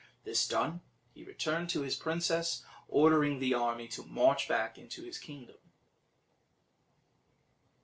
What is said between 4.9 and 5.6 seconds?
his kingdom.